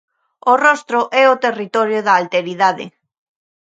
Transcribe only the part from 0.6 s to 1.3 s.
rostro é